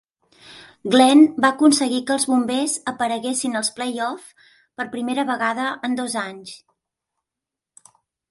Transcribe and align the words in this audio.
Glenn 0.93 1.19
va 1.43 1.49
aconseguir 1.55 1.99
que 2.07 2.15
els 2.15 2.25
Bombers 2.29 2.73
apareguessin 2.93 3.59
als 3.59 3.69
playoffs 3.79 4.49
per 4.81 4.87
primer 4.95 5.27
vegada 5.33 5.67
en 5.89 5.99
dos 6.01 6.17
anys. 6.25 6.55